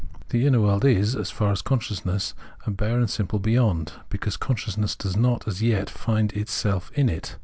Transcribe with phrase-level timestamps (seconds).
[0.29, 2.33] The inner world is so far for consciousness
[2.65, 7.35] a bare and simple beyond, because consciousness does not as yet find itself in it.